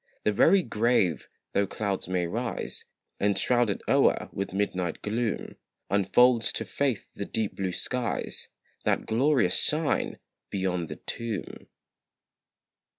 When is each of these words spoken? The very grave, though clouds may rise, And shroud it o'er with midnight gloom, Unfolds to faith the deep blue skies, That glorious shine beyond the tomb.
The 0.23 0.31
very 0.31 0.63
grave, 0.63 1.29
though 1.53 1.67
clouds 1.67 2.07
may 2.07 2.25
rise, 2.25 2.85
And 3.19 3.37
shroud 3.37 3.69
it 3.69 3.83
o'er 3.87 4.29
with 4.33 4.51
midnight 4.51 5.03
gloom, 5.03 5.57
Unfolds 5.91 6.51
to 6.53 6.65
faith 6.65 7.07
the 7.13 7.25
deep 7.25 7.55
blue 7.55 7.71
skies, 7.71 8.47
That 8.83 9.05
glorious 9.05 9.55
shine 9.57 10.17
beyond 10.49 10.89
the 10.89 10.95
tomb. 10.95 11.67